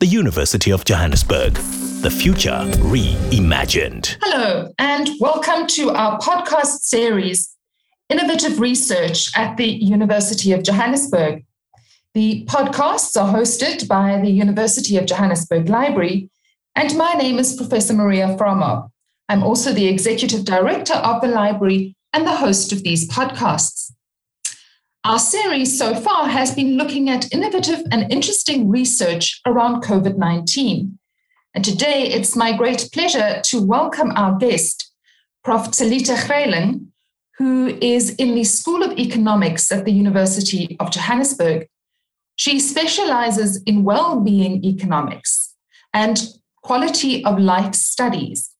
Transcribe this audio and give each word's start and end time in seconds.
the 0.00 0.06
University 0.06 0.70
of 0.70 0.84
Johannesburg. 0.84 1.54
The 2.02 2.10
future 2.10 2.60
reimagined. 2.76 4.16
Hello, 4.22 4.72
and 4.78 5.10
welcome 5.18 5.66
to 5.66 5.90
our 5.90 6.20
podcast 6.20 6.82
series, 6.82 7.56
Innovative 8.08 8.60
Research 8.60 9.36
at 9.36 9.56
the 9.56 9.66
University 9.66 10.52
of 10.52 10.62
Johannesburg. 10.62 11.44
The 12.14 12.44
podcasts 12.44 13.20
are 13.20 13.34
hosted 13.34 13.88
by 13.88 14.20
the 14.20 14.30
University 14.30 14.96
of 14.98 15.06
Johannesburg 15.06 15.68
Library, 15.68 16.30
and 16.76 16.96
my 16.96 17.14
name 17.14 17.40
is 17.40 17.56
Professor 17.56 17.92
Maria 17.92 18.36
Frahm-Arp. 18.38 18.92
I'm 19.28 19.42
also 19.42 19.72
the 19.72 19.88
executive 19.88 20.44
director 20.44 20.94
of 20.94 21.20
the 21.22 21.26
library 21.26 21.96
and 22.12 22.24
the 22.24 22.36
host 22.36 22.70
of 22.70 22.84
these 22.84 23.10
podcasts. 23.10 23.90
Our 25.08 25.18
series 25.18 25.78
so 25.78 25.94
far 25.94 26.28
has 26.28 26.54
been 26.54 26.76
looking 26.76 27.08
at 27.08 27.32
innovative 27.32 27.80
and 27.90 28.12
interesting 28.12 28.68
research 28.68 29.40
around 29.46 29.82
COVID 29.82 30.18
19. 30.18 30.98
And 31.54 31.64
today 31.64 32.08
it's 32.08 32.36
my 32.36 32.54
great 32.54 32.90
pleasure 32.92 33.40
to 33.44 33.62
welcome 33.62 34.12
our 34.16 34.36
guest, 34.36 34.92
Prof. 35.42 35.68
Talita 35.70 36.14
Greyling, 36.14 36.88
who 37.38 37.68
is 37.80 38.16
in 38.16 38.34
the 38.34 38.44
School 38.44 38.82
of 38.82 38.98
Economics 38.98 39.72
at 39.72 39.86
the 39.86 39.92
University 39.92 40.76
of 40.78 40.90
Johannesburg. 40.90 41.68
She 42.36 42.60
specializes 42.60 43.62
in 43.62 43.84
well 43.84 44.20
being 44.20 44.62
economics 44.62 45.54
and 45.94 46.20
quality 46.62 47.24
of 47.24 47.38
life 47.38 47.74
studies. 47.74 48.50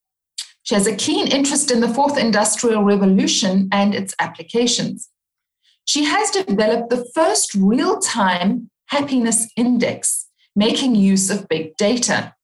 She 0.63 0.75
has 0.75 0.87
a 0.87 0.97
keen 0.97 1.29
interest 1.29 1.71
in 1.71 1.81
the 1.81 1.93
fourth 1.93 2.17
industrial 2.17 2.85
revolution 2.85 3.69
and 3.71 3.95
its 3.95 4.15
applications 4.19 5.11
she 5.89 6.05
has 6.05 6.31
developed 6.31 6.91
the 6.91 7.09
first 7.15 7.55
real 7.55 7.99
time 7.99 8.69
happiness 8.89 9.51
index, 9.57 10.27
making 10.55 10.95
use 10.95 11.31
of 11.31 11.49
big 11.49 11.75
data. 11.79 12.35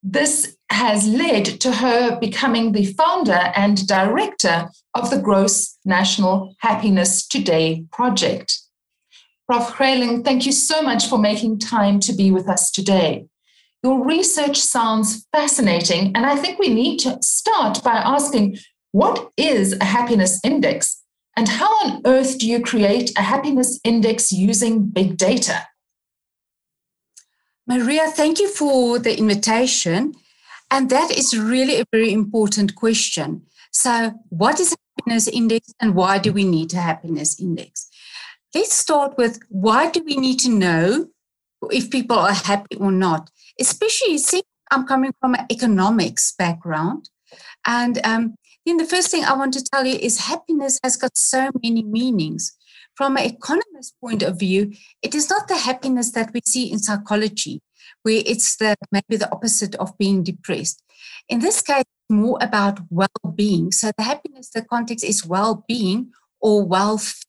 This 0.00 0.56
has 0.70 1.08
led 1.08 1.44
to 1.44 1.72
her 1.72 2.20
becoming 2.20 2.70
the 2.70 2.84
founder 2.84 3.50
and 3.56 3.84
director 3.84 4.70
of 4.94 5.10
the 5.10 5.20
Gross 5.20 5.76
National 5.84 6.54
Happiness 6.58 7.26
Today 7.26 7.84
project. 7.90 8.60
Prof. 9.48 9.74
Greyling, 9.74 10.24
thank 10.24 10.46
you 10.46 10.52
so 10.52 10.82
much 10.82 11.08
for 11.08 11.18
making 11.18 11.58
time 11.58 11.98
to 11.98 12.12
be 12.12 12.30
with 12.30 12.48
us 12.48 12.70
today. 12.70 13.26
Your 13.82 14.06
research 14.06 14.56
sounds 14.56 15.26
fascinating, 15.32 16.12
and 16.14 16.24
I 16.24 16.36
think 16.36 16.60
we 16.60 16.72
need 16.72 17.00
to 17.00 17.18
start 17.22 17.82
by 17.82 17.96
asking 17.96 18.58
what 18.92 19.32
is 19.36 19.72
a 19.80 19.84
happiness 19.84 20.38
index 20.44 20.99
and 21.40 21.48
how 21.48 21.72
on 21.86 22.02
earth 22.04 22.36
do 22.36 22.46
you 22.46 22.60
create 22.60 23.12
a 23.16 23.22
happiness 23.22 23.80
index 23.82 24.30
using 24.30 24.84
big 24.84 25.16
data? 25.16 25.66
Maria, 27.66 28.10
thank 28.10 28.38
you 28.38 28.46
for 28.46 28.98
the 28.98 29.18
invitation. 29.18 30.12
And 30.70 30.90
that 30.90 31.10
is 31.10 31.38
really 31.38 31.80
a 31.80 31.86
very 31.90 32.12
important 32.12 32.74
question. 32.74 33.46
So, 33.72 34.12
what 34.28 34.60
is 34.60 34.76
happiness 34.98 35.28
index 35.28 35.72
and 35.80 35.94
why 35.94 36.18
do 36.18 36.30
we 36.30 36.44
need 36.44 36.74
a 36.74 36.82
happiness 36.82 37.40
index? 37.40 37.88
Let's 38.54 38.74
start 38.74 39.16
with 39.16 39.40
why 39.48 39.90
do 39.90 40.04
we 40.04 40.16
need 40.18 40.40
to 40.40 40.50
know 40.50 41.06
if 41.70 41.90
people 41.90 42.18
are 42.18 42.34
happy 42.34 42.76
or 42.76 42.92
not? 42.92 43.30
Especially 43.58 44.18
since 44.18 44.44
I'm 44.70 44.86
coming 44.86 45.14
from 45.22 45.36
an 45.36 45.46
economics 45.50 46.34
background. 46.36 47.08
And 47.64 47.98
um, 48.04 48.34
then 48.66 48.76
the 48.76 48.84
first 48.84 49.10
thing 49.10 49.24
I 49.24 49.34
want 49.34 49.54
to 49.54 49.64
tell 49.64 49.86
you 49.86 49.96
is 49.96 50.26
happiness 50.26 50.78
has 50.84 50.96
got 50.96 51.16
so 51.16 51.50
many 51.62 51.82
meanings. 51.82 52.56
From 52.94 53.16
an 53.16 53.24
economist 53.24 53.94
point 54.00 54.22
of 54.22 54.38
view, 54.38 54.72
it 55.02 55.14
is 55.14 55.30
not 55.30 55.48
the 55.48 55.56
happiness 55.56 56.12
that 56.12 56.32
we 56.34 56.40
see 56.46 56.70
in 56.70 56.78
psychology, 56.78 57.62
where 58.02 58.22
it's 58.26 58.56
the 58.56 58.76
maybe 58.92 59.16
the 59.16 59.32
opposite 59.32 59.74
of 59.76 59.96
being 59.96 60.22
depressed. 60.22 60.82
In 61.28 61.40
this 61.40 61.62
case, 61.62 61.80
it's 61.80 62.10
more 62.10 62.38
about 62.40 62.80
well-being. 62.90 63.72
So 63.72 63.90
the 63.96 64.04
happiness, 64.04 64.50
the 64.50 64.62
context 64.62 65.04
is 65.04 65.24
well-being 65.24 66.10
or 66.40 66.64
wealth. 66.64 67.22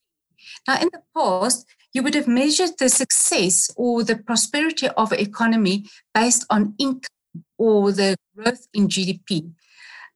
Now, 0.68 0.80
in 0.80 0.90
the 0.92 1.02
past, 1.16 1.66
you 1.94 2.02
would 2.02 2.14
have 2.14 2.28
measured 2.28 2.78
the 2.78 2.88
success 2.88 3.70
or 3.76 4.02
the 4.02 4.16
prosperity 4.16 4.88
of 4.88 5.12
an 5.12 5.20
economy 5.20 5.86
based 6.14 6.44
on 6.50 6.74
income 6.78 7.44
or 7.58 7.92
the 7.92 8.16
growth 8.36 8.66
in 8.74 8.88
GDP. 8.88 9.52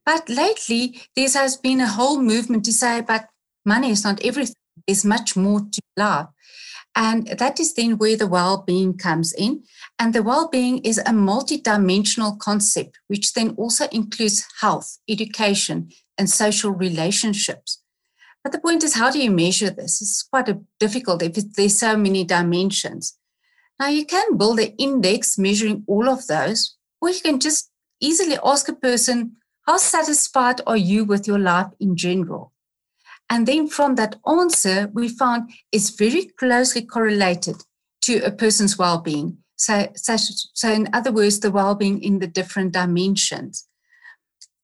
But 0.07 0.29
lately, 0.29 1.03
there 1.17 1.29
has 1.29 1.57
been 1.57 1.81
a 1.81 1.89
whole 1.89 2.23
movement 2.23 2.65
to 2.67 2.73
say, 2.73 3.01
but 3.01 3.29
money 3.65 3.91
is 3.91 4.05
not 4.05 4.25
everything. 4.25 4.55
There's 4.87 5.05
much 5.05 5.37
more 5.37 5.61
to 5.61 5.81
life. 5.97 6.29
And 6.95 7.27
that 7.27 7.61
is 7.61 7.75
then 7.75 7.99
where 7.99 8.17
the 8.17 8.27
well 8.27 8.63
being 8.67 8.97
comes 8.97 9.35
in. 9.35 9.65
And 9.99 10.15
the 10.15 10.23
well 10.23 10.49
being 10.49 10.79
is 10.79 10.99
a 10.99 11.13
multidimensional 11.13 12.39
concept, 12.39 12.99
which 13.09 13.35
then 13.35 13.51
also 13.59 13.87
includes 13.89 14.47
health, 14.61 14.99
education, 15.09 15.91
and 16.17 16.31
social 16.31 16.71
relationships. 16.71 17.83
But 18.43 18.53
the 18.53 18.61
point 18.61 18.85
is, 18.85 18.95
how 18.95 19.11
do 19.11 19.19
you 19.19 19.31
measure 19.31 19.71
this? 19.71 20.01
It's 20.01 20.23
quite 20.23 20.49
a 20.49 20.61
difficult 20.79 21.21
if 21.21 21.35
there's 21.35 21.79
so 21.79 21.97
many 21.97 22.23
dimensions. 22.23 23.19
Now, 23.79 23.89
you 23.89 24.07
can 24.07 24.39
build 24.39 24.61
an 24.61 24.73
index 24.79 25.37
measuring 25.37 25.85
all 25.87 26.09
of 26.09 26.27
those, 26.29 26.77
or 27.01 27.11
you 27.11 27.21
can 27.21 27.41
just 27.41 27.71
easily 28.01 28.39
ask 28.43 28.69
a 28.69 28.75
person, 28.75 29.37
how 29.67 29.77
satisfied 29.79 30.61
are 30.67 30.77
you 30.77 31.05
with 31.05 31.27
your 31.27 31.39
life 31.39 31.69
in 31.81 31.97
general? 31.97 32.53
And 33.29 33.47
then 33.47 33.67
from 33.67 33.97
that 33.97 34.17
answer, 34.27 34.89
we 34.93 35.09
found 35.09 35.51
it's 35.73 35.91
very 35.91 36.27
closely 36.39 36.83
correlated 36.83 37.57
to 38.03 38.21
a 38.21 38.31
person's 38.31 38.79
well 38.79 38.99
being. 38.99 39.39
So, 39.57 39.89
so, 39.95 40.17
so, 40.17 40.71
in 40.71 40.89
other 40.93 41.11
words, 41.11 41.41
the 41.41 41.51
well 41.51 41.75
being 41.75 42.01
in 42.03 42.21
the 42.21 42.27
different 42.27 42.73
dimensions. 42.73 43.67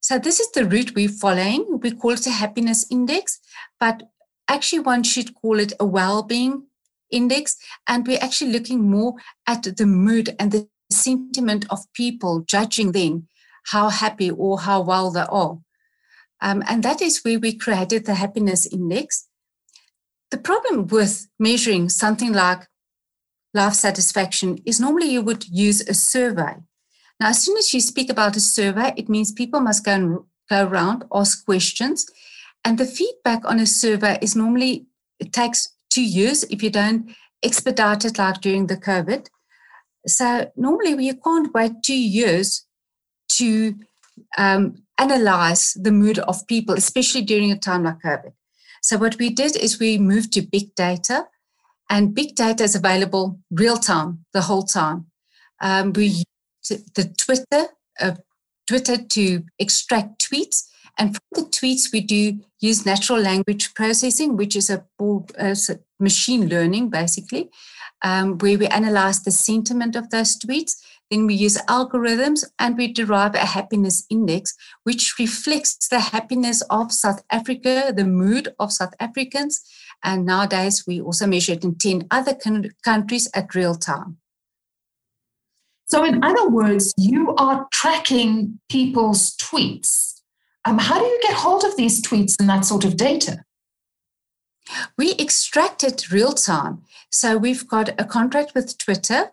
So, 0.00 0.18
this 0.18 0.38
is 0.38 0.50
the 0.52 0.66
route 0.66 0.94
we're 0.94 1.08
following. 1.08 1.80
We 1.82 1.92
call 1.92 2.12
it 2.12 2.26
a 2.26 2.30
happiness 2.30 2.86
index, 2.90 3.40
but 3.80 4.04
actually, 4.48 4.80
one 4.80 5.02
should 5.02 5.34
call 5.34 5.58
it 5.58 5.72
a 5.80 5.86
well 5.86 6.22
being 6.22 6.66
index. 7.10 7.56
And 7.88 8.06
we're 8.06 8.22
actually 8.22 8.52
looking 8.52 8.88
more 8.88 9.14
at 9.46 9.64
the 9.64 9.86
mood 9.86 10.36
and 10.38 10.52
the 10.52 10.68
sentiment 10.90 11.64
of 11.70 11.80
people, 11.94 12.44
judging 12.46 12.92
them 12.92 13.28
how 13.66 13.88
happy 13.88 14.30
or 14.30 14.60
how 14.60 14.80
well 14.80 15.10
they 15.10 15.24
are. 15.28 15.58
Um, 16.40 16.62
and 16.68 16.82
that 16.82 17.00
is 17.00 17.22
where 17.22 17.38
we 17.38 17.56
created 17.56 18.04
the 18.04 18.14
happiness 18.14 18.66
index. 18.66 19.28
The 20.30 20.38
problem 20.38 20.86
with 20.88 21.28
measuring 21.38 21.88
something 21.88 22.32
like 22.32 22.66
life 23.54 23.74
satisfaction 23.74 24.58
is 24.66 24.80
normally 24.80 25.12
you 25.12 25.22
would 25.22 25.46
use 25.48 25.80
a 25.82 25.94
survey. 25.94 26.56
Now, 27.20 27.28
as 27.28 27.42
soon 27.42 27.56
as 27.56 27.72
you 27.72 27.80
speak 27.80 28.10
about 28.10 28.36
a 28.36 28.40
survey, 28.40 28.92
it 28.96 29.08
means 29.08 29.30
people 29.30 29.60
must 29.60 29.84
go 29.84 29.92
and 29.92 30.18
go 30.50 30.66
around, 30.66 31.04
ask 31.14 31.44
questions, 31.44 32.06
and 32.64 32.78
the 32.78 32.86
feedback 32.86 33.44
on 33.44 33.60
a 33.60 33.66
survey 33.66 34.18
is 34.20 34.34
normally 34.34 34.86
it 35.18 35.32
takes 35.32 35.68
two 35.90 36.02
years 36.02 36.44
if 36.44 36.62
you 36.62 36.70
don't 36.70 37.14
expedite 37.42 38.04
it 38.04 38.18
like 38.18 38.40
during 38.40 38.66
the 38.66 38.76
COVID. 38.76 39.28
So 40.06 40.50
normally 40.56 41.04
you 41.04 41.14
can't 41.14 41.52
wait 41.54 41.72
two 41.84 41.98
years 41.98 42.66
to 43.38 43.74
um, 44.38 44.82
analyze 44.98 45.74
the 45.74 45.92
mood 45.92 46.18
of 46.20 46.46
people, 46.46 46.74
especially 46.74 47.22
during 47.22 47.50
a 47.50 47.58
time 47.58 47.84
like 47.84 48.00
COVID. 48.00 48.32
So, 48.82 48.98
what 48.98 49.18
we 49.18 49.30
did 49.30 49.56
is 49.56 49.78
we 49.78 49.98
moved 49.98 50.32
to 50.32 50.42
big 50.42 50.74
data, 50.74 51.26
and 51.88 52.14
big 52.14 52.34
data 52.34 52.64
is 52.64 52.74
available 52.74 53.38
real 53.50 53.76
time, 53.76 54.24
the 54.32 54.42
whole 54.42 54.64
time. 54.64 55.06
Um, 55.60 55.92
we 55.92 56.06
used 56.06 56.94
the 56.94 57.12
Twitter, 57.16 57.68
uh, 58.00 58.16
Twitter 58.66 58.96
to 58.96 59.44
extract 59.58 60.24
tweets, 60.24 60.64
and 60.98 61.14
from 61.14 61.44
the 61.44 61.50
tweets 61.50 61.92
we 61.92 62.00
do 62.00 62.40
use 62.62 62.86
natural 62.86 63.20
language 63.20 63.74
processing, 63.74 64.36
which 64.36 64.56
is 64.56 64.70
a, 64.70 64.82
machine 66.00 66.48
learning 66.48 66.90
basically, 66.90 67.50
um, 68.02 68.38
where 68.38 68.58
we 68.58 68.66
analyze 68.66 69.22
the 69.22 69.30
sentiment 69.30 69.94
of 69.94 70.10
those 70.10 70.36
tweets 70.36 70.72
then 71.12 71.26
we 71.26 71.34
use 71.34 71.58
algorithms 71.68 72.42
and 72.58 72.78
we 72.78 72.90
derive 72.90 73.34
a 73.34 73.44
happiness 73.44 74.06
index, 74.08 74.54
which 74.84 75.18
reflects 75.18 75.86
the 75.88 76.00
happiness 76.00 76.62
of 76.70 76.90
South 76.90 77.22
Africa, 77.30 77.92
the 77.94 78.06
mood 78.06 78.48
of 78.58 78.72
South 78.72 78.94
Africans. 78.98 79.60
And 80.02 80.24
nowadays, 80.24 80.84
we 80.86 81.02
also 81.02 81.26
measure 81.26 81.52
it 81.52 81.64
in 81.64 81.74
10 81.74 82.06
other 82.10 82.34
countries 82.82 83.28
at 83.34 83.54
real 83.54 83.74
time. 83.74 84.16
So, 85.84 86.02
in 86.02 86.24
other 86.24 86.48
words, 86.48 86.94
you 86.96 87.34
are 87.36 87.68
tracking 87.70 88.58
people's 88.70 89.36
tweets. 89.36 90.11
Um, 90.64 90.78
how 90.78 90.98
do 90.98 91.04
you 91.04 91.20
get 91.22 91.34
hold 91.34 91.64
of 91.64 91.76
these 91.76 92.00
tweets 92.00 92.38
and 92.38 92.48
that 92.48 92.64
sort 92.64 92.84
of 92.84 92.96
data? 92.96 93.44
We 94.96 95.12
extract 95.14 95.82
it 95.82 96.10
real 96.10 96.32
time. 96.32 96.82
So, 97.10 97.36
we've 97.36 97.66
got 97.66 98.00
a 98.00 98.04
contract 98.04 98.54
with 98.54 98.78
Twitter 98.78 99.32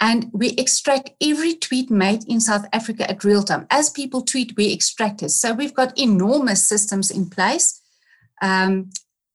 and 0.00 0.30
we 0.32 0.50
extract 0.58 1.10
every 1.22 1.54
tweet 1.54 1.90
made 1.90 2.24
in 2.24 2.40
South 2.40 2.66
Africa 2.72 3.08
at 3.10 3.24
real 3.24 3.42
time. 3.42 3.66
As 3.70 3.88
people 3.88 4.22
tweet, 4.22 4.54
we 4.56 4.72
extract 4.72 5.22
it. 5.22 5.30
So 5.30 5.54
we've 5.54 5.74
got 5.74 5.98
enormous 5.98 6.66
systems 6.66 7.10
in 7.10 7.30
place, 7.30 7.80
um, 8.42 8.90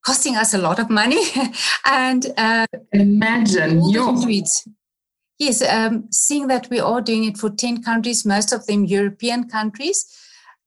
costing 0.06 0.36
us 0.36 0.54
a 0.54 0.58
lot 0.58 0.78
of 0.78 0.88
money. 0.88 1.22
and 1.86 2.26
uh, 2.36 2.66
imagine 2.92 3.88
your 3.90 4.12
tweets. 4.12 4.68
yes, 5.38 5.62
um, 5.62 6.06
seeing 6.12 6.46
that 6.46 6.70
we 6.70 6.78
are 6.78 7.00
doing 7.00 7.24
it 7.24 7.38
for 7.38 7.50
10 7.50 7.82
countries, 7.82 8.24
most 8.24 8.52
of 8.52 8.66
them 8.66 8.84
European 8.84 9.48
countries, 9.48 10.06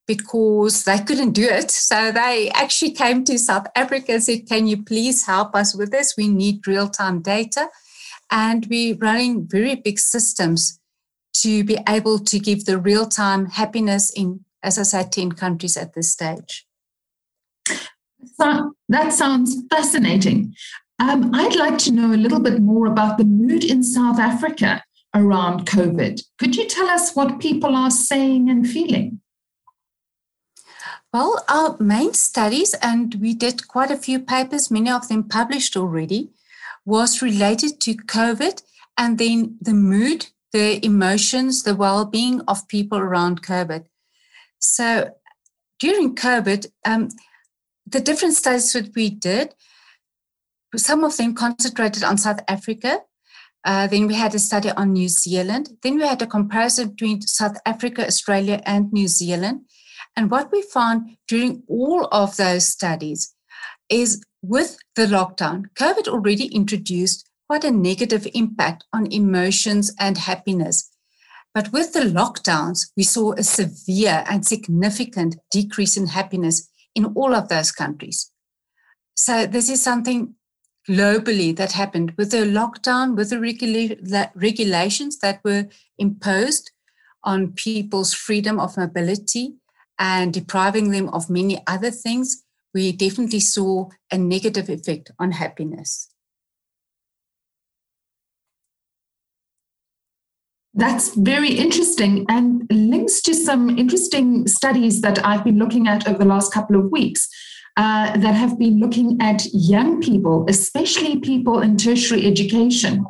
because 0.07 0.83
they 0.83 0.99
couldn't 0.99 1.31
do 1.31 1.47
it. 1.47 1.71
So 1.71 2.11
they 2.11 2.51
actually 2.53 2.91
came 2.91 3.23
to 3.25 3.37
South 3.39 3.67
Africa 3.75 4.13
and 4.13 4.23
said, 4.23 4.47
Can 4.47 4.67
you 4.67 4.83
please 4.83 5.25
help 5.25 5.55
us 5.55 5.75
with 5.75 5.91
this? 5.91 6.15
We 6.17 6.27
need 6.27 6.67
real 6.67 6.87
time 6.87 7.21
data. 7.21 7.69
And 8.31 8.65
we're 8.69 8.95
running 8.95 9.47
very 9.47 9.75
big 9.75 9.99
systems 9.99 10.79
to 11.35 11.63
be 11.63 11.77
able 11.87 12.19
to 12.19 12.39
give 12.39 12.65
the 12.65 12.77
real 12.77 13.05
time 13.05 13.47
happiness 13.47 14.09
in, 14.09 14.45
as 14.63 14.79
I 14.79 14.83
said, 14.83 15.11
10 15.11 15.33
countries 15.33 15.77
at 15.77 15.93
this 15.93 16.11
stage. 16.11 16.65
So 18.37 18.73
that 18.89 19.13
sounds 19.13 19.55
fascinating. 19.69 20.55
Um, 20.99 21.31
I'd 21.33 21.55
like 21.55 21.77
to 21.79 21.91
know 21.91 22.13
a 22.13 22.17
little 22.17 22.39
bit 22.39 22.61
more 22.61 22.87
about 22.87 23.17
the 23.17 23.25
mood 23.25 23.63
in 23.63 23.83
South 23.83 24.19
Africa 24.19 24.83
around 25.13 25.65
COVID. 25.67 26.21
Could 26.39 26.55
you 26.55 26.67
tell 26.67 26.87
us 26.87 27.13
what 27.15 27.39
people 27.39 27.75
are 27.75 27.91
saying 27.91 28.49
and 28.49 28.67
feeling? 28.67 29.21
Well, 31.15 31.45
our 31.47 31.77
main 31.79 32.13
studies, 32.13 32.73
and 32.81 33.15
we 33.21 33.33
did 33.33 33.69
quite 33.69 33.89
a 33.89 33.95
few 33.95 34.19
papers, 34.19 34.69
many 34.69 34.91
of 34.91 35.07
them 35.07 35.23
published 35.23 35.77
already, 35.77 36.31
was 36.83 37.21
related 37.21 37.79
to 37.83 37.93
COVID 37.93 38.61
and 38.97 39.17
then 39.17 39.57
the 39.61 39.73
mood, 39.73 40.27
the 40.51 40.85
emotions, 40.85 41.63
the 41.63 41.73
well 41.73 42.03
being 42.03 42.41
of 42.49 42.67
people 42.67 42.97
around 42.97 43.43
COVID. 43.43 43.85
So 44.59 45.11
during 45.79 46.15
COVID, 46.15 46.67
um, 46.83 47.07
the 47.87 48.01
different 48.01 48.33
studies 48.33 48.73
that 48.73 48.93
we 48.93 49.09
did, 49.09 49.55
some 50.75 51.05
of 51.05 51.15
them 51.15 51.33
concentrated 51.33 52.03
on 52.03 52.17
South 52.17 52.41
Africa. 52.49 53.03
Uh, 53.63 53.87
then 53.87 54.07
we 54.07 54.15
had 54.15 54.35
a 54.35 54.39
study 54.39 54.69
on 54.71 54.91
New 54.91 55.07
Zealand. 55.07 55.77
Then 55.81 55.95
we 55.95 56.05
had 56.05 56.21
a 56.21 56.27
comparison 56.27 56.89
between 56.89 57.21
South 57.21 57.55
Africa, 57.65 58.05
Australia, 58.05 58.61
and 58.65 58.91
New 58.91 59.07
Zealand. 59.07 59.61
And 60.15 60.31
what 60.31 60.51
we 60.51 60.61
found 60.61 61.17
during 61.27 61.63
all 61.67 62.07
of 62.11 62.37
those 62.37 62.67
studies 62.67 63.33
is 63.89 64.23
with 64.41 64.77
the 64.95 65.05
lockdown, 65.05 65.65
COVID 65.75 66.07
already 66.07 66.45
introduced 66.45 67.29
quite 67.47 67.63
a 67.63 67.71
negative 67.71 68.27
impact 68.33 68.85
on 68.93 69.11
emotions 69.11 69.93
and 69.99 70.17
happiness. 70.17 70.91
But 71.53 71.71
with 71.71 71.93
the 71.93 72.01
lockdowns, 72.01 72.91
we 72.97 73.03
saw 73.03 73.33
a 73.33 73.43
severe 73.43 74.23
and 74.29 74.45
significant 74.45 75.37
decrease 75.51 75.95
in 75.95 76.07
happiness 76.07 76.69
in 76.95 77.05
all 77.05 77.33
of 77.33 77.49
those 77.49 77.71
countries. 77.71 78.31
So, 79.15 79.45
this 79.45 79.69
is 79.69 79.81
something 79.81 80.35
globally 80.89 81.55
that 81.55 81.71
happened 81.71 82.13
with 82.17 82.31
the 82.31 82.45
lockdown, 82.45 83.15
with 83.15 83.29
the 83.29 83.39
regula- 83.39 84.31
regulations 84.35 85.19
that 85.19 85.39
were 85.43 85.67
imposed 85.97 86.71
on 87.23 87.53
people's 87.53 88.13
freedom 88.13 88.59
of 88.59 88.77
mobility 88.77 89.55
and 89.99 90.33
depriving 90.33 90.91
them 90.91 91.09
of 91.09 91.29
many 91.29 91.61
other 91.67 91.91
things, 91.91 92.43
we 92.73 92.91
definitely 92.91 93.39
saw 93.39 93.89
a 94.11 94.17
negative 94.17 94.69
effect 94.69 95.11
on 95.17 95.31
happiness. 95.31 96.09
That's 100.73 101.15
very 101.15 101.53
interesting 101.53 102.25
and 102.27 102.67
links 102.69 103.21
to 103.21 103.33
some 103.33 103.79
interesting 103.79 104.45
studies 104.45 104.99
that 105.01 105.25
I've 105.25 105.45
been 105.45 105.57
looking 105.57 105.87
at 105.87 106.05
over 106.05 106.17
the 106.17 106.25
last 106.25 106.53
couple 106.53 106.75
of 106.75 106.91
weeks 106.91 107.29
uh, 107.77 108.17
that 108.17 108.33
have 108.33 108.59
been 108.59 108.79
looking 108.79 109.17
at 109.21 109.45
young 109.53 110.01
people, 110.01 110.45
especially 110.49 111.19
people 111.21 111.61
in 111.61 111.77
tertiary 111.77 112.25
education, 112.25 113.05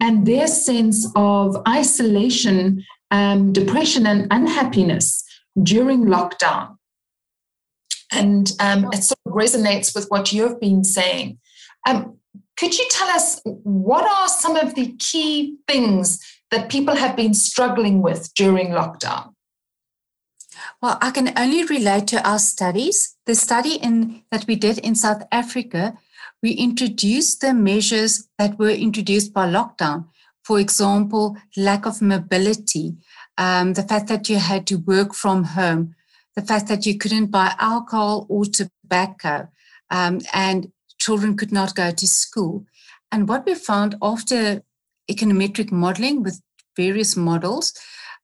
and 0.00 0.26
their 0.26 0.46
sense 0.46 1.06
of 1.14 1.54
isolation, 1.68 2.82
um, 3.10 3.52
depression, 3.52 4.06
and 4.06 4.26
unhappiness 4.30 5.22
during 5.60 6.06
lockdown. 6.06 6.76
And 8.12 8.52
um, 8.60 8.90
it 8.92 9.04
sort 9.04 9.18
of 9.26 9.32
resonates 9.32 9.94
with 9.94 10.06
what 10.08 10.32
you've 10.32 10.60
been 10.60 10.84
saying. 10.84 11.38
Um, 11.88 12.18
could 12.58 12.78
you 12.78 12.86
tell 12.90 13.08
us 13.08 13.40
what 13.44 14.04
are 14.04 14.28
some 14.28 14.56
of 14.56 14.74
the 14.74 14.94
key 14.98 15.56
things 15.66 16.20
that 16.50 16.70
people 16.70 16.94
have 16.94 17.16
been 17.16 17.34
struggling 17.34 18.02
with 18.02 18.32
during 18.34 18.68
lockdown? 18.68 19.32
Well, 20.80 20.98
I 21.00 21.10
can 21.10 21.32
only 21.38 21.64
relate 21.64 22.06
to 22.08 22.28
our 22.28 22.38
studies. 22.38 23.16
The 23.26 23.34
study 23.34 23.76
in, 23.76 24.22
that 24.30 24.46
we 24.46 24.56
did 24.56 24.78
in 24.78 24.94
South 24.94 25.22
Africa, 25.32 25.94
we 26.42 26.52
introduced 26.52 27.40
the 27.40 27.54
measures 27.54 28.28
that 28.38 28.58
were 28.58 28.70
introduced 28.70 29.32
by 29.32 29.48
lockdown. 29.48 30.06
For 30.44 30.58
example, 30.58 31.36
lack 31.56 31.86
of 31.86 32.02
mobility, 32.02 32.96
um, 33.38 33.72
the 33.74 33.82
fact 33.82 34.08
that 34.08 34.28
you 34.28 34.36
had 34.36 34.66
to 34.68 34.76
work 34.76 35.14
from 35.14 35.44
home, 35.44 35.94
the 36.36 36.42
fact 36.42 36.68
that 36.68 36.86
you 36.86 36.98
couldn't 36.98 37.26
buy 37.26 37.54
alcohol 37.58 38.26
or 38.28 38.44
tobacco, 38.44 39.48
um, 39.90 40.20
and 40.32 40.72
children 40.98 41.36
could 41.36 41.52
not 41.52 41.74
go 41.74 41.90
to 41.90 42.06
school. 42.06 42.64
And 43.10 43.28
what 43.28 43.44
we 43.46 43.54
found 43.54 43.96
after 44.00 44.62
econometric 45.10 45.70
modeling 45.70 46.22
with 46.22 46.40
various 46.76 47.16
models, 47.16 47.74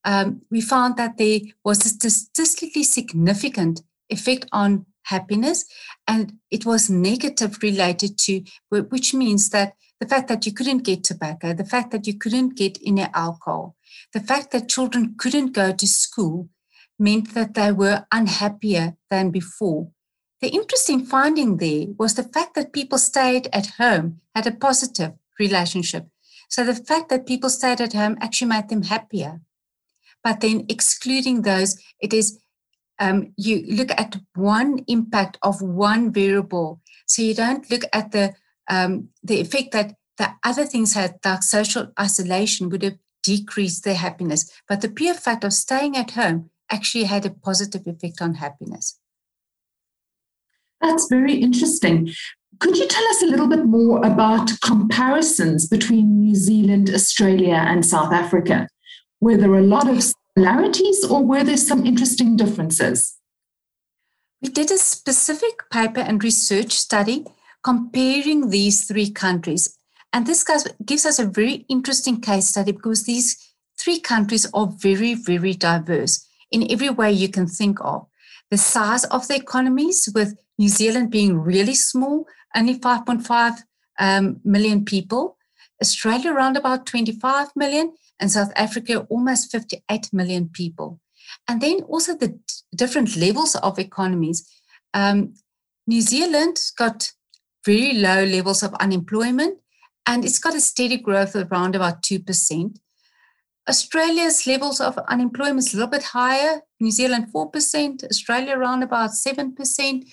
um, 0.05 0.43
we 0.51 0.61
found 0.61 0.97
that 0.97 1.19
there 1.19 1.41
was 1.65 1.85
a 1.85 2.11
statistically 2.11 2.85
significant 2.85 3.83
effect 4.09 4.47
on 4.53 4.87
happiness, 5.09 5.65
and 6.07 6.35
it 6.51 6.65
was 6.65 6.89
negative 6.89 7.59
related 7.63 8.19
to, 8.19 8.43
which 8.71 9.15
means 9.15 9.51
that 9.51 9.75
the 10.01 10.07
fact 10.07 10.29
that 10.29 10.47
you 10.47 10.53
couldn't 10.53 10.85
get 10.85 11.03
tobacco, 11.03 11.53
the 11.53 11.65
fact 11.65 11.91
that 11.91 12.07
you 12.07 12.17
couldn't 12.17 12.57
get 12.57 12.79
any 12.87 13.03
alcohol, 13.15 13.75
the 14.13 14.21
fact 14.21 14.53
that 14.53 14.69
children 14.69 15.15
couldn't 15.19 15.53
go 15.53 15.73
to 15.73 15.87
school 15.87 16.49
meant 16.99 17.35
that 17.35 17.55
they 17.55 17.73
were 17.73 18.07
unhappier 18.13 18.97
than 19.11 19.31
before. 19.31 19.91
The 20.41 20.49
interesting 20.49 21.05
finding 21.05 21.57
there 21.57 21.87
was 21.99 22.15
the 22.15 22.23
fact 22.23 22.55
that 22.55 22.73
people 22.73 22.99
stayed 22.99 23.49
at 23.53 23.75
home 23.79 24.21
had 24.35 24.47
a 24.47 24.53
positive 24.53 25.13
relationship. 25.39 26.07
So 26.49 26.65
the 26.65 26.75
fact 26.75 27.09
that 27.09 27.27
people 27.27 27.51
stayed 27.51 27.81
at 27.81 27.93
home 27.93 28.17
actually 28.21 28.49
made 28.49 28.69
them 28.69 28.83
happier. 28.85 29.41
But 30.23 30.41
then 30.41 30.65
excluding 30.69 31.43
those, 31.43 31.77
it 32.01 32.13
is 32.13 32.39
um, 32.99 33.33
you 33.37 33.65
look 33.69 33.91
at 33.93 34.17
one 34.35 34.85
impact 34.89 35.39
of 35.43 35.63
one 35.63 36.13
variable. 36.13 36.81
So 37.07 37.23
you 37.23 37.35
don't 37.35 37.71
look 37.71 37.83
at 37.93 38.13
the 38.13 38.35
um, 38.69 39.09
the 39.23 39.41
effect 39.41 39.73
that 39.73 39.95
the 40.19 40.31
other 40.45 40.67
things 40.67 40.95
had, 40.95 41.19
like 41.25 41.43
social 41.43 41.93
isolation, 41.99 42.69
would 42.69 42.83
have 42.83 42.99
decreased 43.23 43.85
their 43.85 43.95
happiness. 43.95 44.51
But 44.69 44.81
the 44.81 44.89
pure 44.89 45.15
fact 45.15 45.45
of 45.45 45.53
staying 45.53 45.97
at 45.97 46.13
home 46.13 46.51
actually 46.71 47.05
had 47.05 47.25
a 47.25 47.31
positive 47.31 47.87
effect 47.87 48.21
on 48.21 48.35
happiness. 48.35 48.99
That's 50.81 51.09
very 51.09 51.35
interesting. 51.35 52.13
Could 52.61 52.77
you 52.77 52.87
tell 52.89 53.07
us 53.09 53.23
a 53.23 53.27
little 53.27 53.49
bit 53.49 53.65
more 53.65 53.99
about 54.05 54.51
comparisons 54.63 55.69
between 55.69 56.21
New 56.21 56.35
Zealand, 56.35 56.91
Australia, 56.91 57.55
and 57.55 57.87
South 57.87 58.13
Africa? 58.13 58.69
Were 59.21 59.37
there 59.37 59.53
are 59.53 59.59
a 59.59 59.63
lot 59.63 59.89
of 59.89 60.03
similarities 60.39 61.05
or 61.05 61.25
were 61.25 61.43
there 61.43 61.57
some 61.57 61.85
interesting 61.85 62.37
differences? 62.37 63.17
We 64.41 64.51
did 64.51 64.71
a 64.71 64.79
specific 64.79 65.69
paper 65.71 66.01
and 66.01 66.23
research 66.23 66.73
study 66.73 67.25
comparing 67.65 68.51
these 68.51 68.85
three 68.87 69.11
countries 69.11 69.77
and 70.13 70.27
this 70.27 70.45
gives 70.85 71.05
us 71.05 71.19
a 71.19 71.27
very 71.27 71.67
interesting 71.69 72.21
case 72.21 72.49
study 72.49 72.73
because 72.73 73.05
these 73.05 73.37
three 73.79 73.99
countries 73.99 74.47
are 74.55 74.69
very, 74.69 75.15
very 75.15 75.55
diverse 75.55 76.27
in 76.53 76.71
every 76.71 76.89
way 76.89 77.13
you 77.13 77.29
can 77.29 77.47
think 77.47 77.79
of. 77.81 78.07
The 78.51 78.59
size 78.59 79.05
of 79.07 79.29
the 79.29 79.35
economies, 79.35 80.09
with 80.15 80.39
New 80.57 80.69
Zealand 80.69 81.11
being 81.11 81.39
really 81.39 81.75
small, 81.75 82.27
only 82.57 82.79
5.5 82.79 83.59
um, 83.99 84.41
million 84.45 84.85
people, 84.85 85.37
Australia 85.83 86.33
around 86.33 86.57
about 86.57 86.87
25 86.87 87.49
million, 87.57 87.93
and 88.21 88.31
South 88.31 88.53
Africa 88.57 89.07
almost 89.09 89.51
58 89.51 90.13
million 90.13 90.49
people. 90.53 91.01
And 91.47 91.61
then 91.61 91.81
also 91.83 92.15
the 92.15 92.39
different 92.75 93.17
levels 93.17 93.55
of 93.57 93.79
economies. 93.79 94.49
Um, 94.95 95.35
New 95.87 96.01
Zealand 96.01 96.59
got 96.77 97.13
very 97.65 97.95
low 97.95 98.25
levels 98.25 98.63
of 98.63 98.75
unemployment 98.75 99.59
and 100.07 100.25
it's 100.25 100.39
got 100.39 100.55
a 100.55 100.61
steady 100.61 100.97
growth 100.97 101.35
of 101.35 101.53
around 101.53 101.77
about 101.77 102.03
2%. 102.03 102.79
Australia's 103.69 104.47
levels 104.47 104.81
of 104.81 104.99
unemployment 105.09 105.67
is 105.67 105.75
a 105.75 105.77
little 105.77 105.91
bit 105.91 106.03
higher. 106.03 106.63
New 106.81 106.91
Zealand 106.91 107.27
4%, 107.35 108.05
Australia 108.05 108.57
around 108.57 108.83
about 108.83 109.11
7%. 109.11 110.05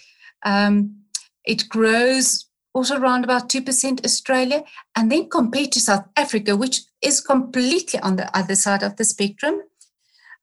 Um, 0.43 0.97
it 1.45 1.69
grows 1.69 2.45
also 2.75 2.99
around 2.99 3.23
about 3.23 3.49
2% 3.49 4.05
Australia. 4.05 4.63
And 4.95 5.11
then 5.11 5.29
compared 5.29 5.71
to 5.71 5.79
South 5.79 6.05
Africa, 6.15 6.55
which 6.55 6.81
is 7.01 7.21
completely 7.21 7.99
on 8.01 8.17
the 8.17 8.37
other 8.37 8.55
side 8.55 8.83
of 8.83 8.97
the 8.97 9.05
spectrum, 9.05 9.61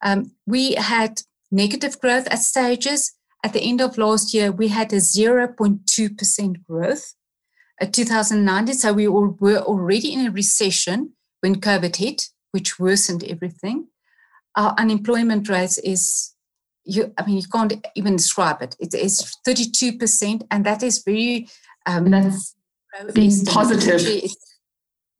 um, 0.02 0.32
we 0.46 0.74
had 0.74 1.22
negative 1.50 2.00
growth 2.00 2.26
at 2.28 2.40
stages. 2.40 3.12
At 3.44 3.52
the 3.52 3.60
end 3.60 3.80
of 3.80 3.98
last 3.98 4.32
year, 4.32 4.50
we 4.50 4.68
had 4.68 4.92
a 4.92 4.96
0.2% 4.96 6.64
growth. 6.64 7.14
At 7.80 7.92
2019. 7.92 8.74
So 8.76 8.92
we 8.92 9.08
were 9.08 9.58
already 9.58 10.12
in 10.12 10.26
a 10.26 10.30
recession 10.30 11.14
when 11.40 11.60
COVID 11.60 11.96
hit, 11.96 12.28
which 12.52 12.78
worsened 12.78 13.24
everything. 13.24 13.88
Our 14.56 14.74
unemployment 14.78 15.48
rate 15.48 15.78
is, 15.82 16.32
you, 16.84 17.12
I 17.18 17.26
mean, 17.26 17.38
you 17.38 17.48
can't 17.48 17.84
even 17.96 18.16
describe 18.16 18.62
it. 18.62 18.76
It 18.78 18.94
is 18.94 19.36
32%, 19.46 20.46
and 20.50 20.64
that 20.64 20.82
is 20.82 21.02
very. 21.04 21.48
Um, 21.86 22.10
that's 22.10 22.54
being 23.14 23.44
positive. 23.44 24.00
It's, 24.00 24.36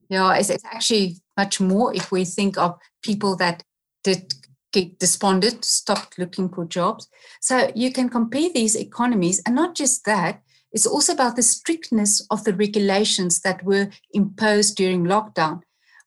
yeah, 0.09 0.35
it's, 0.35 0.50
it's 0.50 0.64
actually 0.64 1.16
much 1.37 1.61
more 1.61 1.95
if 1.95 2.12
we 2.12 2.25
think 2.25 2.59
of 2.59 2.78
people 3.02 3.37
that 3.37 3.62
did 4.04 4.35
get 4.73 4.99
despondent, 4.99 5.64
stopped 5.64 6.19
looking 6.19 6.49
for 6.49 6.64
jobs. 6.64 7.09
So 7.40 7.71
you 7.75 7.92
can 7.92 8.09
compare 8.09 8.50
these 8.52 8.75
economies, 8.76 9.40
and 9.47 9.54
not 9.54 9.75
just 9.75 10.04
that, 10.04 10.42
it's 10.73 10.87
also 10.87 11.12
about 11.12 11.37
the 11.37 11.42
strictness 11.42 12.26
of 12.31 12.45
the 12.45 12.54
regulations 12.54 13.40
that 13.40 13.62
were 13.62 13.90
imposed 14.12 14.76
during 14.76 15.04
lockdown. 15.04 15.61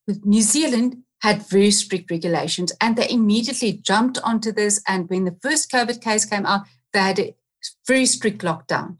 With 0.07 0.25
New 0.25 0.41
Zealand 0.41 0.97
had 1.21 1.47
very 1.47 1.71
strict 1.71 2.09
regulations, 2.11 2.73
and 2.81 2.95
they 2.95 3.09
immediately 3.09 3.73
jumped 3.73 4.19
onto 4.23 4.51
this. 4.51 4.81
And 4.87 5.09
when 5.09 5.25
the 5.25 5.37
first 5.41 5.71
COVID 5.71 6.01
case 6.01 6.25
came 6.25 6.45
out, 6.45 6.61
they 6.93 6.99
had 6.99 7.19
a 7.19 7.35
very 7.87 8.05
strict 8.05 8.41
lockdown. 8.41 8.97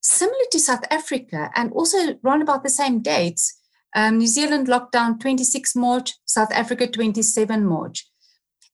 Similar 0.00 0.44
to 0.52 0.58
South 0.60 0.84
Africa, 0.90 1.50
and 1.54 1.72
also 1.72 2.18
around 2.24 2.42
about 2.42 2.62
the 2.62 2.70
same 2.70 3.00
dates, 3.00 3.54
um, 3.94 4.18
New 4.18 4.26
Zealand 4.26 4.68
locked 4.68 4.92
down 4.92 5.18
26 5.18 5.74
March, 5.74 6.14
South 6.24 6.52
Africa 6.52 6.86
27 6.86 7.64
March. 7.64 8.06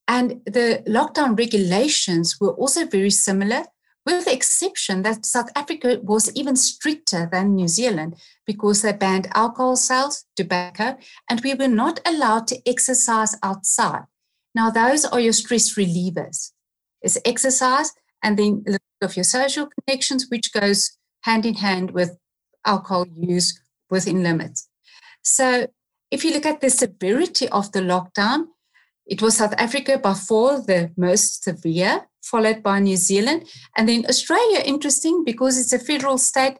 And 0.07 0.43
the 0.45 0.83
lockdown 0.87 1.39
regulations 1.39 2.37
were 2.41 2.53
also 2.53 2.87
very 2.87 3.11
similar, 3.11 3.65
with 4.05 4.27
the 4.27 4.35
exception 4.35 5.03
that 5.03 5.25
South 5.25 5.49
Africa 5.57 5.99
was 6.03 6.35
even 6.35 6.57
stricter 6.57 7.27
than 7.33 7.55
New 7.55 7.69
Zealand 7.69 8.17
because 8.47 8.83
they 8.83 8.93
banned 8.93 9.29
alcohol 9.35 9.77
sales, 9.77 10.27
tobacco, 10.37 10.99
and 11.31 11.41
we 11.41 11.55
were 11.55 11.69
not 11.69 12.01
allowed 12.05 12.47
to 12.49 12.61
exercise 12.67 13.37
outside. 13.43 14.03
Now, 14.55 14.71
those 14.71 15.07
are 15.07 15.21
your 15.21 15.33
stress 15.33 15.75
relievers. 15.75 16.53
It's 17.01 17.19
exercise 17.25 17.93
and 18.23 18.39
then 18.39 18.65
of 19.03 19.17
your 19.17 19.25
social 19.25 19.69
connections, 19.69 20.27
which 20.29 20.53
goes 20.53 20.97
hand 21.25 21.45
in 21.45 21.55
hand 21.55 21.91
with 21.91 22.17
alcohol 22.65 23.07
use 23.17 23.61
within 23.91 24.23
limits. 24.23 24.69
So, 25.23 25.67
if 26.11 26.25
you 26.25 26.33
look 26.33 26.47
at 26.47 26.61
the 26.61 26.71
severity 26.71 27.49
of 27.49 27.73
the 27.73 27.81
lockdown, 27.81 28.47
it 29.07 29.21
was 29.21 29.37
South 29.37 29.55
Africa 29.59 29.99
by 29.99 30.15
far 30.15 30.61
the 30.61 30.93
most 30.97 31.45
severe, 31.45 32.07
followed 32.23 32.63
by 32.63 32.79
New 32.79 32.97
Zealand. 32.97 33.49
And 33.77 33.89
then 33.89 34.07
Australia, 34.09 34.61
interesting 34.65 35.25
because 35.25 35.59
it's 35.59 35.73
a 35.73 35.79
federal 35.79 36.19
state, 36.19 36.57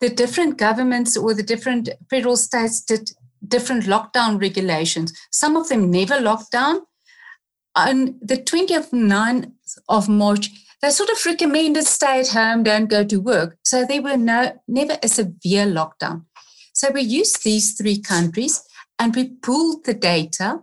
the 0.00 0.08
different 0.08 0.58
governments 0.58 1.16
or 1.16 1.32
the 1.34 1.42
different 1.42 1.88
federal 2.10 2.36
states 2.36 2.82
did 2.82 3.12
different 3.46 3.84
lockdown 3.84 4.40
regulations. 4.40 5.12
Some 5.30 5.56
of 5.56 5.68
them 5.68 5.90
never 5.90 6.20
locked 6.20 6.52
down. 6.52 6.82
On 7.74 8.18
the 8.20 8.36
29th 8.36 9.50
of 9.88 10.08
March, 10.08 10.50
they 10.82 10.90
sort 10.90 11.10
of 11.10 11.24
recommended 11.24 11.84
stay 11.84 12.20
at 12.20 12.28
home, 12.28 12.64
don't 12.64 12.90
go 12.90 13.04
to 13.04 13.16
work. 13.20 13.56
So 13.64 13.86
there 13.86 14.02
were 14.02 14.16
no 14.16 14.60
never 14.66 14.98
a 15.02 15.08
severe 15.08 15.64
lockdown. 15.64 16.24
So 16.74 16.90
we 16.90 17.02
used 17.02 17.44
these 17.44 17.74
three 17.74 18.00
countries 18.00 18.62
and 18.98 19.14
we 19.14 19.28
pooled 19.28 19.84
the 19.84 19.94
data 19.94 20.62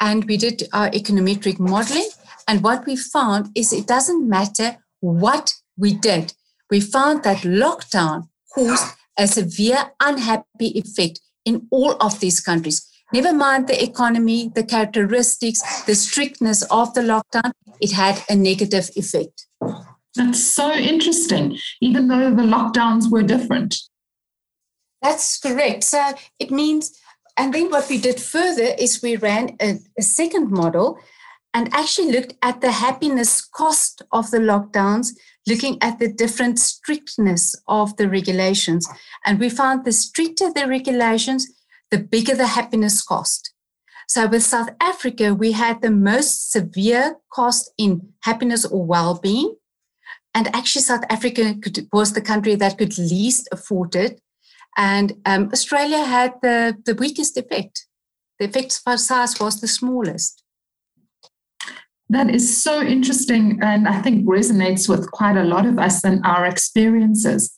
and 0.00 0.24
we 0.24 0.38
did 0.38 0.66
our 0.72 0.88
econometric 0.90 1.58
modeling. 1.58 2.08
And 2.46 2.62
what 2.62 2.86
we 2.86 2.96
found 2.96 3.50
is 3.54 3.72
it 3.72 3.86
doesn't 3.86 4.26
matter 4.26 4.78
what 5.00 5.52
we 5.76 5.92
did. 5.92 6.32
We 6.70 6.80
found 6.80 7.22
that 7.24 7.38
lockdown 7.38 8.28
caused 8.54 8.94
a 9.18 9.26
severe 9.26 9.90
unhappy 10.00 10.78
effect 10.78 11.20
in 11.44 11.66
all 11.70 11.96
of 12.00 12.20
these 12.20 12.40
countries. 12.40 12.87
Never 13.12 13.32
mind 13.32 13.68
the 13.68 13.82
economy, 13.82 14.50
the 14.54 14.64
characteristics, 14.64 15.82
the 15.84 15.94
strictness 15.94 16.62
of 16.70 16.92
the 16.94 17.00
lockdown, 17.00 17.52
it 17.80 17.92
had 17.92 18.22
a 18.28 18.34
negative 18.34 18.90
effect. 18.96 19.46
That's 20.14 20.42
so 20.42 20.72
interesting, 20.72 21.58
even 21.80 22.08
though 22.08 22.30
the 22.34 22.42
lockdowns 22.42 23.10
were 23.10 23.22
different. 23.22 23.76
That's 25.00 25.38
correct. 25.38 25.84
So 25.84 26.14
it 26.38 26.50
means 26.50 26.98
and 27.38 27.54
then 27.54 27.70
what 27.70 27.88
we 27.88 27.98
did 27.98 28.20
further 28.20 28.74
is 28.78 29.00
we 29.00 29.14
ran 29.16 29.56
a, 29.62 29.78
a 29.96 30.02
second 30.02 30.50
model 30.50 30.98
and 31.54 31.72
actually 31.72 32.10
looked 32.10 32.34
at 32.42 32.60
the 32.60 32.72
happiness 32.72 33.40
cost 33.44 34.02
of 34.10 34.32
the 34.32 34.38
lockdowns, 34.38 35.10
looking 35.46 35.78
at 35.80 36.00
the 36.00 36.12
different 36.12 36.58
strictness 36.58 37.54
of 37.68 37.96
the 37.96 38.08
regulations. 38.08 38.88
And 39.24 39.38
we 39.38 39.48
found 39.48 39.84
the 39.84 39.92
stricter 39.92 40.52
the 40.52 40.66
regulations, 40.66 41.48
the 41.90 41.98
bigger 41.98 42.34
the 42.34 42.46
happiness 42.46 43.02
cost. 43.02 43.52
So 44.08 44.26
with 44.26 44.42
South 44.42 44.70
Africa, 44.80 45.34
we 45.34 45.52
had 45.52 45.82
the 45.82 45.90
most 45.90 46.50
severe 46.50 47.16
cost 47.30 47.70
in 47.76 48.14
happiness 48.22 48.64
or 48.64 48.84
well-being. 48.84 49.56
And 50.34 50.54
actually, 50.54 50.82
South 50.82 51.04
Africa 51.10 51.54
could, 51.60 51.88
was 51.92 52.12
the 52.12 52.20
country 52.20 52.54
that 52.54 52.78
could 52.78 52.96
least 52.98 53.48
afford 53.52 53.96
it. 53.96 54.20
And 54.76 55.14
um, 55.26 55.50
Australia 55.52 56.04
had 56.04 56.34
the, 56.42 56.76
the 56.84 56.94
weakest 56.94 57.36
effect. 57.36 57.86
The 58.38 58.46
effect 58.46 58.80
for 58.84 58.96
SARS 58.96 59.40
was 59.40 59.60
the 59.60 59.68
smallest. 59.68 60.42
That 62.08 62.30
is 62.30 62.62
so 62.62 62.80
interesting, 62.80 63.58
and 63.60 63.86
I 63.86 64.00
think 64.00 64.26
resonates 64.26 64.88
with 64.88 65.10
quite 65.10 65.36
a 65.36 65.44
lot 65.44 65.66
of 65.66 65.78
us 65.78 66.04
and 66.04 66.24
our 66.24 66.46
experiences. 66.46 67.57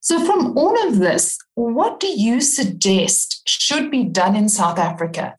So, 0.00 0.24
from 0.24 0.56
all 0.56 0.88
of 0.88 0.98
this, 0.98 1.38
what 1.54 2.00
do 2.00 2.08
you 2.08 2.40
suggest 2.40 3.46
should 3.46 3.90
be 3.90 4.04
done 4.04 4.34
in 4.34 4.48
South 4.48 4.78
Africa 4.78 5.36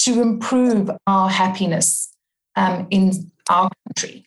to 0.00 0.22
improve 0.22 0.90
our 1.06 1.28
happiness 1.28 2.14
um, 2.54 2.86
in 2.90 3.32
our 3.50 3.68
country? 3.88 4.26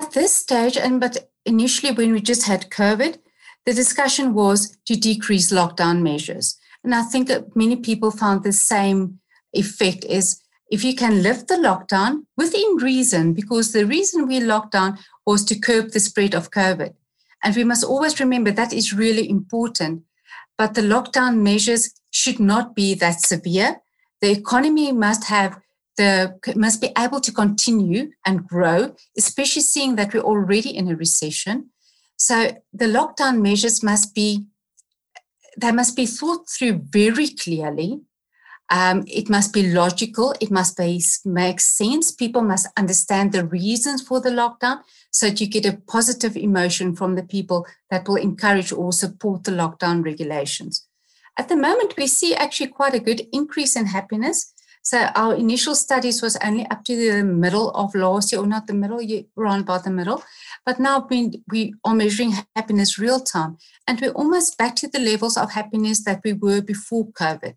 At 0.00 0.12
this 0.12 0.34
stage, 0.34 0.76
and 0.76 1.00
but 1.00 1.30
initially 1.46 1.92
when 1.92 2.12
we 2.12 2.20
just 2.20 2.46
had 2.46 2.70
COVID, 2.70 3.18
the 3.64 3.72
discussion 3.72 4.34
was 4.34 4.76
to 4.86 4.96
decrease 4.96 5.52
lockdown 5.52 6.02
measures. 6.02 6.58
And 6.82 6.94
I 6.94 7.02
think 7.02 7.28
that 7.28 7.54
many 7.54 7.76
people 7.76 8.10
found 8.10 8.42
the 8.42 8.52
same 8.52 9.20
effect 9.52 10.04
is 10.04 10.42
if 10.70 10.82
you 10.82 10.94
can 10.94 11.22
lift 11.22 11.48
the 11.48 11.56
lockdown 11.56 12.24
within 12.36 12.76
reason, 12.76 13.34
because 13.34 13.72
the 13.72 13.86
reason 13.86 14.26
we 14.26 14.40
locked 14.40 14.72
down 14.72 14.98
was 15.26 15.44
to 15.44 15.58
curb 15.58 15.90
the 15.90 16.00
spread 16.00 16.34
of 16.34 16.50
COVID. 16.50 16.94
And 17.42 17.56
we 17.56 17.64
must 17.64 17.84
always 17.84 18.20
remember 18.20 18.50
that 18.50 18.72
is 18.72 18.92
really 18.92 19.28
important. 19.28 20.02
But 20.58 20.74
the 20.74 20.82
lockdown 20.82 21.38
measures 21.38 21.90
should 22.10 22.38
not 22.38 22.74
be 22.74 22.94
that 22.94 23.20
severe. 23.20 23.80
The 24.20 24.30
economy 24.30 24.92
must 24.92 25.24
have 25.24 25.58
the 25.96 26.38
must 26.56 26.80
be 26.80 26.92
able 26.96 27.20
to 27.20 27.32
continue 27.32 28.10
and 28.24 28.46
grow, 28.46 28.94
especially 29.16 29.62
seeing 29.62 29.96
that 29.96 30.12
we're 30.12 30.20
already 30.32 30.70
in 30.76 30.88
a 30.88 30.96
recession. 30.96 31.70
So 32.16 32.56
the 32.72 32.86
lockdown 32.86 33.40
measures 33.40 33.82
must 33.82 34.14
be 34.14 34.44
they 35.60 35.72
must 35.72 35.96
be 35.96 36.06
thought 36.06 36.48
through 36.48 36.82
very 36.90 37.28
clearly. 37.28 38.00
Um, 38.70 39.04
it 39.08 39.28
must 39.28 39.52
be 39.52 39.72
logical. 39.72 40.34
It 40.40 40.50
must 40.50 40.76
be 40.76 41.02
make 41.24 41.60
sense. 41.60 42.12
People 42.12 42.42
must 42.42 42.68
understand 42.76 43.32
the 43.32 43.44
reasons 43.44 44.00
for 44.00 44.20
the 44.20 44.30
lockdown, 44.30 44.82
so 45.10 45.26
that 45.26 45.40
you 45.40 45.48
get 45.48 45.66
a 45.66 45.80
positive 45.88 46.36
emotion 46.36 46.94
from 46.94 47.16
the 47.16 47.24
people 47.24 47.66
that 47.90 48.06
will 48.06 48.16
encourage 48.16 48.72
or 48.72 48.92
support 48.92 49.42
the 49.42 49.50
lockdown 49.50 50.04
regulations. 50.04 50.86
At 51.36 51.48
the 51.48 51.56
moment, 51.56 51.94
we 51.96 52.06
see 52.06 52.34
actually 52.34 52.68
quite 52.68 52.94
a 52.94 53.00
good 53.00 53.26
increase 53.32 53.74
in 53.74 53.86
happiness. 53.86 54.52
So 54.82 54.98
our 55.14 55.34
initial 55.34 55.74
studies 55.74 56.22
was 56.22 56.36
only 56.42 56.66
up 56.70 56.84
to 56.84 56.96
the 56.96 57.24
middle 57.24 57.70
of 57.72 57.94
last 57.94 58.32
year, 58.32 58.40
or 58.40 58.46
not 58.46 58.66
the 58.66 58.74
middle, 58.74 59.00
around 59.36 59.60
about 59.60 59.84
the 59.84 59.90
middle. 59.90 60.22
But 60.64 60.78
now 60.78 61.06
we 61.10 61.74
are 61.84 61.94
measuring 61.94 62.34
happiness 62.54 62.98
real 62.98 63.20
time, 63.20 63.58
and 63.86 64.00
we're 64.00 64.12
almost 64.12 64.56
back 64.58 64.76
to 64.76 64.88
the 64.88 65.00
levels 65.00 65.36
of 65.36 65.52
happiness 65.52 66.04
that 66.04 66.20
we 66.24 66.34
were 66.34 66.62
before 66.62 67.08
COVID. 67.12 67.54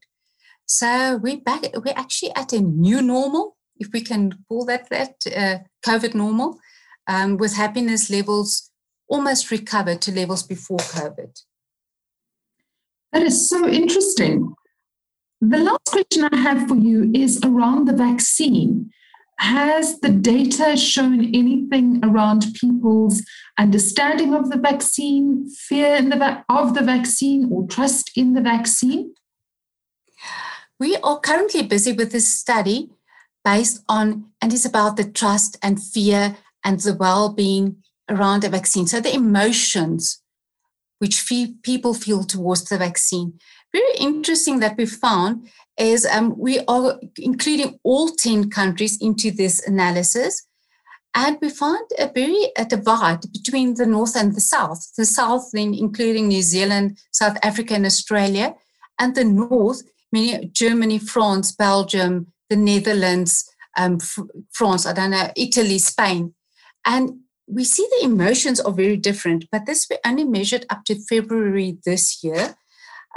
So 0.65 1.17
we're 1.17 1.41
back. 1.41 1.63
We're 1.75 1.93
actually 1.95 2.33
at 2.35 2.53
a 2.53 2.61
new 2.61 3.01
normal, 3.01 3.57
if 3.77 3.91
we 3.91 4.01
can 4.01 4.33
call 4.47 4.65
that 4.65 4.89
that 4.89 5.15
uh, 5.27 5.57
COVID 5.85 6.15
normal, 6.15 6.59
um, 7.07 7.37
with 7.37 7.55
happiness 7.55 8.09
levels 8.09 8.71
almost 9.07 9.51
recovered 9.51 10.01
to 10.01 10.11
levels 10.11 10.43
before 10.43 10.77
COVID. 10.77 11.41
That 13.11 13.23
is 13.23 13.49
so 13.49 13.67
interesting. 13.67 14.55
The 15.41 15.57
last 15.57 15.85
question 15.87 16.23
I 16.31 16.37
have 16.37 16.67
for 16.67 16.75
you 16.75 17.11
is 17.13 17.41
around 17.43 17.87
the 17.87 17.93
vaccine. 17.93 18.91
Has 19.39 19.99
the 19.99 20.09
data 20.09 20.77
shown 20.77 21.19
anything 21.35 21.99
around 22.01 22.45
people's 22.59 23.21
understanding 23.59 24.33
of 24.33 24.49
the 24.49 24.57
vaccine, 24.57 25.49
fear 25.49 25.95
in 25.95 26.09
the 26.09 26.15
va- 26.15 26.45
of 26.47 26.75
the 26.75 26.81
vaccine, 26.81 27.49
or 27.51 27.67
trust 27.67 28.11
in 28.15 28.33
the 28.33 28.41
vaccine? 28.41 29.13
We 30.79 30.97
are 30.97 31.19
currently 31.19 31.63
busy 31.63 31.93
with 31.93 32.11
this 32.11 32.33
study 32.33 32.89
based 33.43 33.83
on, 33.87 34.31
and 34.41 34.53
it's 34.53 34.65
about 34.65 34.97
the 34.97 35.03
trust 35.03 35.57
and 35.61 35.81
fear 35.81 36.37
and 36.63 36.79
the 36.79 36.93
well 36.93 37.33
being 37.33 37.83
around 38.09 38.43
the 38.43 38.49
vaccine. 38.49 38.87
So 38.87 38.99
the 38.99 39.13
emotions 39.13 40.21
which 40.99 41.29
people 41.63 41.93
feel 41.93 42.23
towards 42.23 42.63
the 42.63 42.77
vaccine. 42.77 43.33
Very 43.73 43.95
interesting 43.99 44.59
that 44.59 44.77
we 44.77 44.85
found 44.85 45.49
is 45.77 46.05
um, 46.05 46.33
we 46.37 46.59
are 46.67 46.97
including 47.17 47.77
all 47.83 48.07
10 48.07 48.49
countries 48.49 48.97
into 49.01 49.29
this 49.29 49.65
analysis. 49.67 50.47
And 51.15 51.37
we 51.41 51.49
find 51.49 51.85
a 51.99 52.07
very 52.07 52.51
a 52.57 52.65
divide 52.65 53.21
between 53.33 53.75
the 53.75 53.85
North 53.85 54.15
and 54.15 54.33
the 54.33 54.41
South. 54.41 54.93
The 54.97 55.05
South, 55.05 55.49
then 55.51 55.73
including 55.73 56.27
New 56.27 56.41
Zealand, 56.41 56.97
South 57.11 57.37
Africa, 57.43 57.75
and 57.75 57.85
Australia, 57.85 58.55
and 58.97 59.13
the 59.13 59.25
North, 59.25 59.83
meaning 60.13 60.51
Germany, 60.53 60.99
France, 60.99 61.51
Belgium, 61.51 62.27
the 62.49 62.55
Netherlands, 62.55 63.49
um, 63.75 63.97
France, 64.51 64.85
I 64.85 64.93
don't 64.93 65.11
know, 65.11 65.31
Italy, 65.35 65.79
Spain. 65.79 66.35
And 66.85 67.19
we 67.47 67.63
see 67.63 67.85
the 67.99 68.05
emotions 68.05 68.59
are 68.61 68.71
very 68.71 68.95
different, 68.95 69.45
but 69.51 69.65
this 69.65 69.87
we 69.89 69.97
only 70.05 70.23
measured 70.23 70.65
up 70.69 70.85
to 70.85 71.03
February 71.09 71.77
this 71.83 72.23
year. 72.23 72.55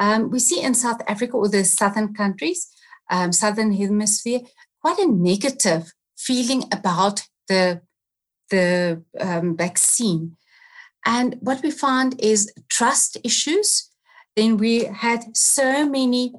Um, 0.01 0.31
we 0.31 0.39
see 0.39 0.63
in 0.63 0.75
South 0.75 1.01
Africa 1.07 1.37
or 1.37 1.49
the 1.49 1.65
southern 1.65 2.15
countries, 2.15 2.67
um, 3.11 3.31
southern 3.33 3.73
hemisphere, 3.73 4.41
quite 4.81 4.99
a 4.99 5.07
negative 5.07 5.93
feeling 6.17 6.65
about 6.73 7.23
the 7.49 7.83
the 8.51 9.03
um, 9.21 9.57
vaccine. 9.57 10.37
And 11.05 11.37
what 11.41 11.63
we 11.63 11.71
found 11.71 12.19
is 12.21 12.53
trust 12.69 13.19
issues. 13.23 13.91
Then 14.37 14.57
we 14.57 14.85
had 14.85 15.37
so 15.37 15.89
many 15.89 16.33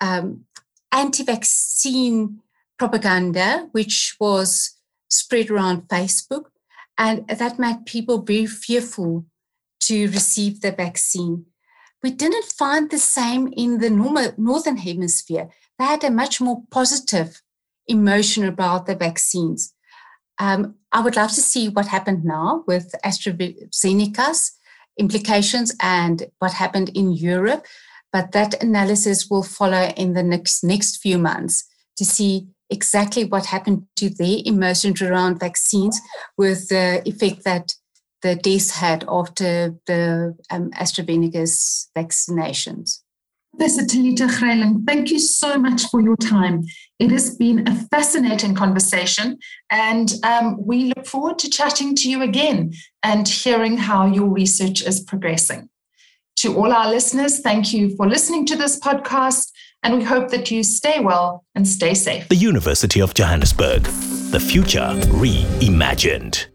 um, 0.00 0.44
anti-vaccine 0.92 2.40
propaganda, 2.78 3.68
which 3.72 4.16
was 4.20 4.76
spread 5.10 5.50
around 5.50 5.88
Facebook, 5.88 6.46
and 6.96 7.26
that 7.28 7.58
made 7.58 7.86
people 7.86 8.22
very 8.22 8.46
fearful 8.46 9.24
to 9.80 10.06
receive 10.08 10.60
the 10.60 10.72
vaccine. 10.72 11.46
We 12.02 12.10
didn't 12.10 12.44
find 12.44 12.90
the 12.90 12.98
same 12.98 13.52
in 13.56 13.78
the 13.78 13.90
normal, 13.90 14.32
northern 14.36 14.76
hemisphere. 14.76 15.48
They 15.78 15.84
had 15.84 16.04
a 16.04 16.10
much 16.10 16.40
more 16.40 16.62
positive 16.70 17.42
emotion 17.86 18.44
about 18.44 18.86
the 18.86 18.94
vaccines. 18.94 19.74
Um, 20.38 20.76
I 20.92 21.00
would 21.00 21.16
love 21.16 21.32
to 21.32 21.40
see 21.40 21.68
what 21.68 21.86
happened 21.86 22.24
now 22.24 22.64
with 22.66 22.94
AstraZeneca's 23.04 24.52
implications 24.98 25.74
and 25.80 26.24
what 26.38 26.52
happened 26.52 26.90
in 26.90 27.12
Europe. 27.12 27.66
But 28.12 28.32
that 28.32 28.62
analysis 28.62 29.28
will 29.30 29.42
follow 29.42 29.92
in 29.96 30.14
the 30.14 30.22
next 30.22 30.64
next 30.64 30.98
few 30.98 31.18
months 31.18 31.64
to 31.96 32.04
see 32.04 32.48
exactly 32.70 33.24
what 33.24 33.46
happened 33.46 33.86
to 33.96 34.08
their 34.10 34.38
emotions 34.44 35.02
around 35.02 35.40
vaccines 35.40 36.00
with 36.36 36.68
the 36.68 37.02
effect 37.06 37.44
that 37.44 37.72
the 38.22 38.34
deaths 38.34 38.72
had 38.72 39.04
after 39.08 39.74
the 39.86 40.36
um, 40.50 40.70
AstraZeneca's 40.72 41.90
vaccinations. 41.96 43.00
Professor 43.56 43.82
Talita 43.82 44.28
Greyling, 44.28 44.84
thank 44.86 45.10
you 45.10 45.18
so 45.18 45.58
much 45.58 45.84
for 45.86 46.00
your 46.00 46.16
time. 46.16 46.64
It 46.98 47.10
has 47.10 47.34
been 47.34 47.66
a 47.66 47.74
fascinating 47.90 48.54
conversation, 48.54 49.38
and 49.70 50.12
um, 50.22 50.64
we 50.64 50.92
look 50.94 51.06
forward 51.06 51.38
to 51.40 51.50
chatting 51.50 51.96
to 51.96 52.10
you 52.10 52.22
again 52.22 52.72
and 53.02 53.26
hearing 53.26 53.76
how 53.76 54.06
your 54.06 54.28
research 54.28 54.82
is 54.82 55.00
progressing. 55.00 55.70
To 56.42 56.56
all 56.56 56.72
our 56.72 56.88
listeners, 56.88 57.40
thank 57.40 57.72
you 57.72 57.96
for 57.96 58.08
listening 58.08 58.46
to 58.46 58.54
this 58.54 58.78
podcast, 58.78 59.50
and 59.82 59.98
we 59.98 60.04
hope 60.04 60.30
that 60.30 60.52
you 60.52 60.62
stay 60.62 61.00
well 61.00 61.44
and 61.56 61.66
stay 61.66 61.94
safe. 61.94 62.28
The 62.28 62.36
University 62.36 63.00
of 63.00 63.12
Johannesburg, 63.12 63.82
the 63.82 64.38
future 64.38 64.88
reimagined. 65.08 66.46